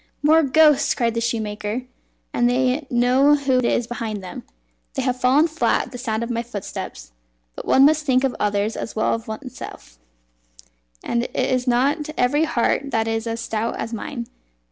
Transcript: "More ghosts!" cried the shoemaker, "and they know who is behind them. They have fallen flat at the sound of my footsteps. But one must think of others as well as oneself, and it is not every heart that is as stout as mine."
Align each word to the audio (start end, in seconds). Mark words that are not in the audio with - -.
"More 0.23 0.41
ghosts!" 0.41 0.95
cried 0.95 1.13
the 1.13 1.21
shoemaker, 1.21 1.83
"and 2.33 2.49
they 2.49 2.87
know 2.89 3.35
who 3.35 3.59
is 3.59 3.85
behind 3.85 4.23
them. 4.23 4.41
They 4.95 5.03
have 5.03 5.21
fallen 5.21 5.47
flat 5.47 5.83
at 5.85 5.91
the 5.91 5.99
sound 5.99 6.23
of 6.23 6.31
my 6.31 6.41
footsteps. 6.41 7.11
But 7.55 7.67
one 7.67 7.85
must 7.85 8.03
think 8.03 8.23
of 8.23 8.35
others 8.39 8.75
as 8.75 8.95
well 8.95 9.13
as 9.13 9.27
oneself, 9.27 9.99
and 11.03 11.25
it 11.25 11.35
is 11.35 11.67
not 11.67 12.09
every 12.17 12.45
heart 12.45 12.89
that 12.89 13.07
is 13.07 13.27
as 13.27 13.41
stout 13.41 13.75
as 13.77 13.93
mine." 13.93 14.25